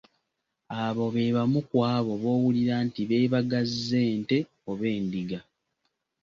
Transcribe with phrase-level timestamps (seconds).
[0.83, 4.37] Abo beebamu ku abo boowulira nti beebagazze ente
[4.69, 5.39] oba endiga!